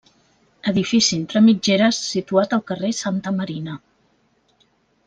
Edifici 0.71 1.11
entre 1.17 1.41
mitgeres 1.49 2.01
situat 2.15 2.57
al 2.59 2.65
carrer 2.73 2.93
Santa 3.03 3.39
Marina. 3.39 3.79